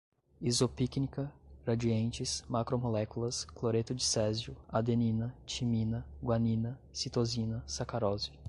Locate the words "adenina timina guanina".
4.67-6.79